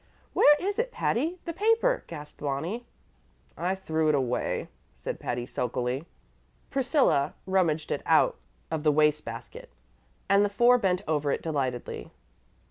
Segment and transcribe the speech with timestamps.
[0.33, 2.87] "Where is it, Patty the paper?" gasped Bonnie.
[3.55, 6.05] "I threw it away," said Patty, sulkily.
[6.71, 8.39] Priscilla rummaged it out
[8.71, 9.69] of the waste basket,
[10.27, 12.09] and the four bent over it delightedly.